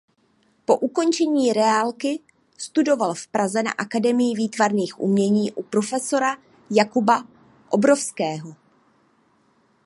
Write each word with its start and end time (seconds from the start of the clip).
Po 0.65 0.77
ukončení 0.77 1.53
reálky 1.53 2.19
studoval 2.57 3.13
v 3.13 3.27
Praze 3.27 3.63
na 3.63 3.71
Akademii 3.71 4.33
výtvarných 4.35 4.99
umění 4.99 5.51
u 5.51 5.63
profesora 5.63 6.37
Jakuba 6.71 7.27
Obrovského. 7.69 8.55